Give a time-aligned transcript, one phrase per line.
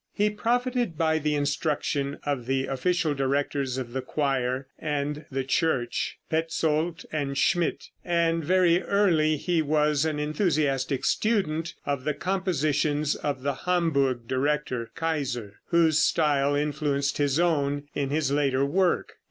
[0.15, 6.17] He profited by the instruction of the official directors of the choir and the church,
[6.31, 13.43] Petzold and Schmidt, and very early he was an enthusiastic student of the compositions of
[13.43, 19.17] the Hamburg director, Keiser, whose style influenced his own in his later work.